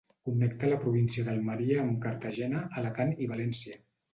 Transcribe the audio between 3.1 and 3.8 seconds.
i València.